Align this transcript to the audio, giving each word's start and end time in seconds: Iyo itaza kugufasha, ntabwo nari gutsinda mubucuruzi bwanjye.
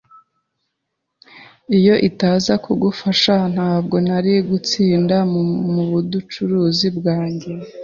Iyo 1.77 1.95
itaza 2.09 2.53
kugufasha, 2.63 3.35
ntabwo 3.53 3.95
nari 4.07 4.33
gutsinda 4.49 5.17
mubucuruzi 5.73 6.87
bwanjye. 6.97 7.51